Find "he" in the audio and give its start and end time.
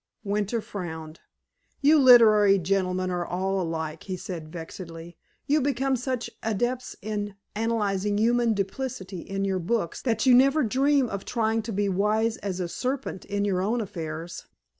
4.05-4.17